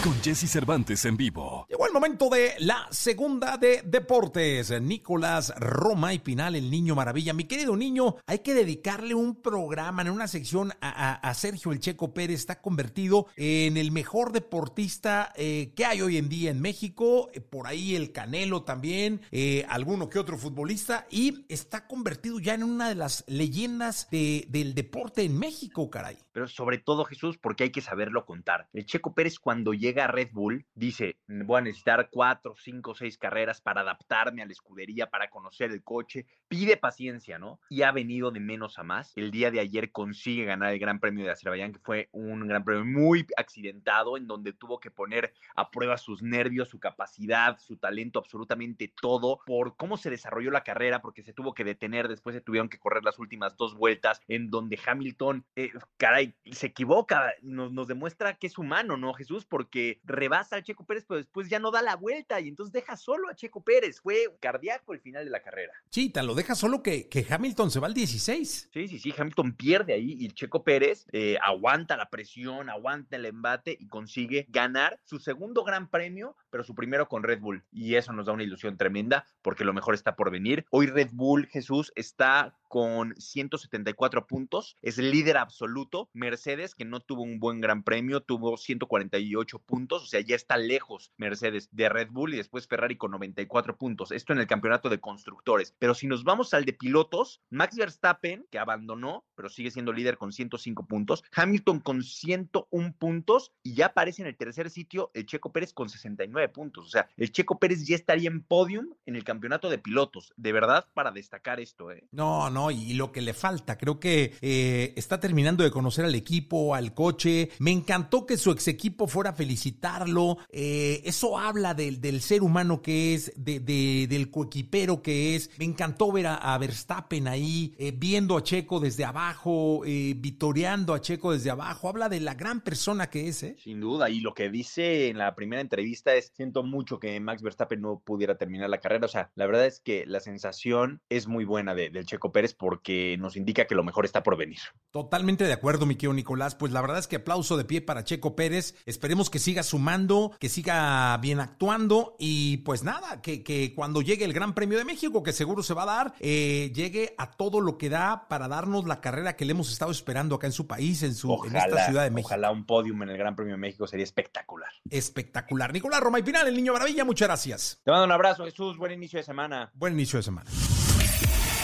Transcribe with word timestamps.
Con 0.00 0.20
Jesse 0.20 0.50
Cervantes 0.50 1.04
en 1.04 1.16
vivo. 1.16 1.64
Llegó 1.70 1.86
el 1.86 1.92
momento 1.92 2.28
de 2.28 2.54
la 2.58 2.88
segunda 2.90 3.56
de 3.56 3.82
deportes. 3.84 4.72
Nicolás 4.82 5.54
Roma 5.56 6.12
y 6.12 6.18
Pinal, 6.18 6.56
el 6.56 6.72
niño 6.72 6.96
maravilla. 6.96 7.32
Mi 7.32 7.44
querido 7.44 7.76
niño, 7.76 8.16
hay 8.26 8.40
que 8.40 8.52
dedicarle 8.52 9.14
un 9.14 9.40
programa 9.40 10.02
en 10.02 10.10
una 10.10 10.26
sección 10.26 10.72
a, 10.80 10.88
a- 10.90 11.14
a 11.14 11.34
Sergio 11.34 11.70
El 11.70 11.78
Checo 11.78 12.12
Pérez. 12.12 12.40
Está 12.40 12.60
convertido 12.60 13.28
en 13.36 13.76
el 13.76 13.92
mejor 13.92 14.32
deportista 14.32 15.32
eh, 15.36 15.72
que 15.76 15.84
hay 15.84 16.02
hoy 16.02 16.16
en 16.16 16.28
día 16.28 16.50
en 16.50 16.60
México. 16.60 17.30
Eh, 17.32 17.40
por 17.40 17.68
ahí 17.68 17.94
el 17.94 18.10
Canelo 18.10 18.64
también, 18.64 19.20
eh, 19.30 19.64
alguno 19.68 20.08
que 20.08 20.18
otro 20.18 20.36
futbolista. 20.36 21.06
Y 21.10 21.44
está 21.48 21.86
convertido 21.86 22.40
ya 22.40 22.54
en 22.54 22.64
una 22.64 22.88
de 22.88 22.96
las 22.96 23.22
leyendas 23.28 24.08
de- 24.10 24.46
del 24.48 24.74
deporte 24.74 25.22
en 25.22 25.38
México, 25.38 25.88
caray. 25.90 26.18
pero 26.32 26.48
sobre 26.48 26.78
todo 26.78 27.04
Jesús, 27.04 27.38
porque 27.38 27.64
hay 27.64 27.70
que 27.70 27.82
saberlo 27.82 28.24
contar. 28.26 28.66
El 28.72 28.84
Checo 28.86 29.14
Pérez 29.14 29.38
cuando 29.38 29.74
llega 29.82 30.04
a 30.04 30.06
Red 30.06 30.28
Bull 30.30 30.64
dice, 30.74 31.16
voy 31.26 31.58
a 31.58 31.62
necesitar 31.62 32.08
cuatro, 32.08 32.54
cinco, 32.56 32.94
seis 32.94 33.18
carreras 33.18 33.60
para 33.60 33.80
adaptarme 33.80 34.40
a 34.40 34.46
la 34.46 34.52
escudería, 34.52 35.10
para 35.10 35.28
conocer 35.28 35.72
el 35.72 35.82
coche, 35.82 36.24
pide 36.46 36.76
paciencia, 36.76 37.40
¿no? 37.40 37.60
Y 37.68 37.82
ha 37.82 37.90
venido 37.90 38.30
de 38.30 38.38
menos 38.38 38.78
a 38.78 38.84
más. 38.84 39.12
El 39.16 39.32
día 39.32 39.50
de 39.50 39.58
ayer 39.58 39.90
consigue 39.90 40.44
ganar 40.44 40.72
el 40.72 40.78
Gran 40.78 41.00
Premio 41.00 41.24
de 41.24 41.32
Azerbaiyán, 41.32 41.72
que 41.72 41.80
fue 41.80 42.08
un 42.12 42.46
Gran 42.46 42.64
Premio 42.64 42.84
muy 42.84 43.26
accidentado, 43.36 44.16
en 44.16 44.28
donde 44.28 44.52
tuvo 44.52 44.78
que 44.78 44.92
poner 44.92 45.34
a 45.56 45.68
prueba 45.72 45.98
sus 45.98 46.22
nervios, 46.22 46.68
su 46.68 46.78
capacidad, 46.78 47.58
su 47.58 47.76
talento, 47.76 48.20
absolutamente 48.20 48.92
todo, 49.00 49.40
por 49.44 49.76
cómo 49.76 49.96
se 49.96 50.10
desarrolló 50.10 50.52
la 50.52 50.62
carrera, 50.62 51.02
porque 51.02 51.24
se 51.24 51.32
tuvo 51.32 51.54
que 51.54 51.64
detener, 51.64 52.06
después 52.06 52.36
se 52.36 52.40
tuvieron 52.40 52.68
que 52.68 52.78
correr 52.78 53.02
las 53.02 53.18
últimas 53.18 53.56
dos 53.56 53.74
vueltas, 53.74 54.20
en 54.28 54.48
donde 54.48 54.78
Hamilton, 54.86 55.44
eh, 55.56 55.72
caray, 55.96 56.36
se 56.52 56.68
equivoca, 56.68 57.34
nos, 57.42 57.72
nos 57.72 57.88
demuestra 57.88 58.34
que 58.34 58.46
es 58.46 58.58
humano, 58.58 58.96
¿no, 58.96 59.12
Jesús? 59.12 59.44
Porque 59.44 59.71
rebasa 60.04 60.56
al 60.56 60.62
Checo 60.62 60.84
Pérez, 60.84 61.04
pero 61.06 61.18
después 61.18 61.48
ya 61.48 61.58
no 61.58 61.70
da 61.70 61.82
la 61.82 61.96
vuelta 61.96 62.40
y 62.40 62.48
entonces 62.48 62.72
deja 62.72 62.96
solo 62.96 63.28
a 63.28 63.34
Checo 63.34 63.62
Pérez. 63.62 64.00
Fue 64.00 64.34
cardíaco 64.40 64.92
el 64.92 65.00
final 65.00 65.24
de 65.24 65.30
la 65.30 65.42
carrera. 65.42 65.72
Chita, 65.90 66.22
lo 66.22 66.34
deja 66.34 66.54
solo 66.54 66.82
que, 66.82 67.08
que 67.08 67.26
Hamilton 67.28 67.70
se 67.70 67.80
va 67.80 67.86
al 67.86 67.94
16. 67.94 68.70
Sí, 68.72 68.88
sí, 68.88 68.98
sí, 68.98 69.14
Hamilton 69.16 69.52
pierde 69.52 69.94
ahí 69.94 70.16
y 70.18 70.28
Checo 70.30 70.64
Pérez 70.64 71.06
eh, 71.12 71.36
aguanta 71.42 71.96
la 71.96 72.10
presión, 72.10 72.70
aguanta 72.70 73.16
el 73.16 73.26
embate 73.26 73.76
y 73.78 73.88
consigue 73.88 74.46
ganar 74.48 75.00
su 75.04 75.18
segundo 75.18 75.64
gran 75.64 75.88
premio, 75.88 76.36
pero 76.50 76.64
su 76.64 76.74
primero 76.74 77.08
con 77.08 77.22
Red 77.22 77.40
Bull. 77.40 77.64
Y 77.72 77.94
eso 77.94 78.12
nos 78.12 78.26
da 78.26 78.32
una 78.32 78.42
ilusión 78.42 78.76
tremenda 78.76 79.26
porque 79.42 79.64
lo 79.64 79.72
mejor 79.72 79.94
está 79.94 80.16
por 80.16 80.30
venir. 80.30 80.66
Hoy 80.70 80.86
Red 80.86 81.10
Bull, 81.12 81.46
Jesús, 81.46 81.92
está 81.94 82.54
con 82.68 83.14
174 83.16 84.26
puntos, 84.26 84.76
es 84.80 84.96
líder 84.96 85.36
absoluto. 85.36 86.08
Mercedes, 86.14 86.74
que 86.74 86.86
no 86.86 87.00
tuvo 87.00 87.22
un 87.22 87.38
buen 87.38 87.60
gran 87.60 87.82
premio, 87.82 88.22
tuvo 88.22 88.56
148 88.56 89.58
puntos, 89.62 90.02
o 90.04 90.06
sea, 90.06 90.20
ya 90.20 90.36
está 90.36 90.56
lejos 90.56 91.12
Mercedes 91.16 91.68
de 91.72 91.88
Red 91.88 92.10
Bull 92.10 92.34
y 92.34 92.36
después 92.36 92.66
Ferrari 92.66 92.96
con 92.96 93.10
94 93.12 93.76
puntos. 93.76 94.12
Esto 94.12 94.32
en 94.32 94.38
el 94.38 94.46
campeonato 94.46 94.88
de 94.88 95.00
constructores. 95.00 95.74
Pero 95.78 95.94
si 95.94 96.06
nos 96.06 96.24
vamos 96.24 96.54
al 96.54 96.64
de 96.64 96.72
pilotos, 96.72 97.40
Max 97.50 97.76
Verstappen, 97.76 98.46
que 98.50 98.58
abandonó, 98.58 99.24
pero 99.34 99.48
sigue 99.48 99.70
siendo 99.70 99.92
líder 99.92 100.18
con 100.18 100.32
105 100.32 100.86
puntos, 100.86 101.24
Hamilton 101.34 101.80
con 101.80 102.02
101 102.02 102.94
puntos 102.98 103.52
y 103.62 103.74
ya 103.74 103.86
aparece 103.86 104.22
en 104.22 104.28
el 104.28 104.36
tercer 104.36 104.70
sitio 104.70 105.10
el 105.14 105.26
Checo 105.26 105.52
Pérez 105.52 105.72
con 105.72 105.88
69 105.88 106.48
puntos. 106.48 106.86
O 106.86 106.90
sea, 106.90 107.08
el 107.16 107.32
Checo 107.32 107.58
Pérez 107.58 107.86
ya 107.86 107.96
estaría 107.96 108.28
en 108.28 108.42
podium 108.42 108.94
en 109.06 109.16
el 109.16 109.24
campeonato 109.24 109.70
de 109.70 109.78
pilotos. 109.78 110.32
De 110.36 110.52
verdad, 110.52 110.86
para 110.94 111.10
destacar 111.10 111.60
esto, 111.60 111.90
¿eh? 111.90 112.04
No, 112.10 112.50
no, 112.50 112.70
y 112.70 112.94
lo 112.94 113.12
que 113.12 113.22
le 113.22 113.34
falta, 113.34 113.78
creo 113.78 114.00
que 114.00 114.34
eh, 114.40 114.92
está 114.96 115.20
terminando 115.20 115.64
de 115.64 115.70
conocer 115.70 116.04
al 116.04 116.14
equipo, 116.14 116.74
al 116.74 116.94
coche. 116.94 117.50
Me 117.58 117.70
encantó 117.70 118.26
que 118.26 118.36
su 118.36 118.50
ex 118.50 118.68
equipo 118.68 119.06
fuera 119.06 119.30
a 119.30 119.34
felicitarlo. 119.56 120.38
Eh, 120.50 121.02
eso 121.04 121.38
habla 121.38 121.74
del, 121.74 122.00
del 122.00 122.20
ser 122.20 122.42
humano 122.42 122.80
que 122.82 123.14
es, 123.14 123.32
de, 123.36 123.60
de- 123.60 124.06
del 124.08 124.30
coequipero 124.30 125.02
que 125.02 125.36
es. 125.36 125.50
Me 125.58 125.64
encantó 125.64 126.10
ver 126.12 126.26
a, 126.26 126.36
a 126.36 126.58
Verstappen 126.58 127.28
ahí, 127.28 127.74
eh, 127.78 127.92
viendo 127.94 128.36
a 128.36 128.42
Checo 128.42 128.80
desde 128.80 129.04
abajo, 129.04 129.82
eh, 129.84 130.14
vitoreando 130.16 130.94
a 130.94 131.00
Checo 131.00 131.32
desde 131.32 131.50
abajo. 131.50 131.88
Habla 131.88 132.08
de 132.08 132.20
la 132.20 132.34
gran 132.34 132.62
persona 132.62 133.10
que 133.10 133.28
es, 133.28 133.42
¿eh? 133.42 133.56
Sin 133.62 133.80
duda, 133.80 134.08
y 134.10 134.20
lo 134.20 134.34
que 134.34 134.48
dice 134.50 135.08
en 135.08 135.18
la 135.18 135.34
primera 135.34 135.60
entrevista 135.60 136.14
es, 136.14 136.32
siento 136.34 136.62
mucho 136.62 136.98
que 136.98 137.18
Max 137.20 137.42
Verstappen 137.42 137.80
no 137.80 138.00
pudiera 138.04 138.36
terminar 138.36 138.70
la 138.70 138.80
carrera, 138.80 139.06
o 139.06 139.08
sea, 139.08 139.30
la 139.34 139.46
verdad 139.46 139.66
es 139.66 139.80
que 139.80 140.04
la 140.06 140.20
sensación 140.20 141.00
es 141.08 141.26
muy 141.26 141.44
buena 141.44 141.74
de- 141.74 141.90
del 141.90 142.06
Checo 142.06 142.32
Pérez 142.32 142.54
porque 142.54 143.16
nos 143.18 143.36
indica 143.36 143.66
que 143.66 143.74
lo 143.74 143.84
mejor 143.84 144.04
está 144.06 144.22
por 144.22 144.36
venir. 144.36 144.58
Totalmente 144.90 145.44
de 145.44 145.52
acuerdo, 145.52 145.86
mi 145.86 145.94
querido 145.96 146.14
Nicolás. 146.14 146.54
Pues 146.54 146.72
la 146.72 146.80
verdad 146.80 146.98
es 146.98 147.06
que 147.06 147.16
aplauso 147.16 147.56
de 147.56 147.64
pie 147.64 147.80
para 147.80 148.04
Checo 148.04 148.34
Pérez. 148.36 148.74
Esperemos 148.86 149.30
que 149.30 149.38
siga 149.42 149.62
sumando, 149.62 150.32
que 150.38 150.48
siga 150.48 151.18
bien 151.18 151.40
actuando 151.40 152.16
y 152.18 152.58
pues 152.58 152.82
nada, 152.82 153.20
que, 153.20 153.42
que 153.42 153.74
cuando 153.74 154.00
llegue 154.00 154.24
el 154.24 154.32
Gran 154.32 154.54
Premio 154.54 154.78
de 154.78 154.86
México, 154.86 155.22
que 155.22 155.32
seguro 155.32 155.62
se 155.62 155.74
va 155.74 155.82
a 155.82 155.86
dar, 155.86 156.14
eh, 156.20 156.72
llegue 156.74 157.14
a 157.18 157.30
todo 157.30 157.60
lo 157.60 157.76
que 157.76 157.90
da 157.90 158.28
para 158.28 158.48
darnos 158.48 158.86
la 158.86 159.00
carrera 159.00 159.36
que 159.36 159.44
le 159.44 159.50
hemos 159.52 159.70
estado 159.70 159.90
esperando 159.90 160.36
acá 160.36 160.46
en 160.46 160.52
su 160.52 160.66
país, 160.66 161.02
en, 161.02 161.14
su, 161.14 161.32
en 161.44 161.56
esta 161.56 161.86
Ciudad 161.86 162.04
de 162.04 162.10
México. 162.10 162.28
ojalá 162.28 162.50
un 162.50 162.64
podium 162.64 163.02
en 163.02 163.10
el 163.10 163.18
Gran 163.18 163.36
Premio 163.36 163.54
de 163.54 163.58
México 163.58 163.86
sería 163.86 164.04
espectacular. 164.04 164.70
Espectacular. 164.88 165.72
Nicolás 165.72 166.00
Roma 166.00 166.18
y 166.18 166.22
Pinal, 166.22 166.48
el 166.48 166.56
Niño 166.56 166.72
Maravilla, 166.72 167.04
muchas 167.04 167.28
gracias. 167.28 167.80
Te 167.84 167.90
mando 167.90 168.06
un 168.06 168.12
abrazo, 168.12 168.44
Jesús, 168.44 168.78
buen 168.78 168.92
inicio 168.92 169.18
de 169.18 169.24
semana. 169.24 169.70
Buen 169.74 169.94
inicio 169.94 170.18
de 170.18 170.22
semana. 170.22 170.50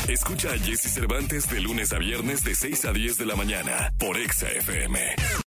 Escucha 0.08 0.48
a 0.48 0.58
Jesse 0.58 0.90
Cervantes 0.90 1.48
de 1.50 1.60
lunes 1.60 1.92
a 1.92 1.98
viernes 1.98 2.42
de 2.42 2.54
6 2.54 2.86
a 2.86 2.92
10 2.92 3.18
de 3.18 3.26
la 3.26 3.36
mañana 3.36 3.92
por 3.98 4.16
Exa 4.16 4.48
FM. 4.48 5.44